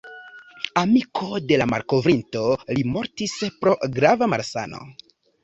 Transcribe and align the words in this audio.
Amiko 0.79 1.27
de 1.51 1.59
la 1.63 1.67
malkovrinto, 1.73 2.41
li 2.79 2.87
mortis 2.95 3.37
pro 3.61 3.77
grava 4.01 4.31
malsano. 4.35 4.83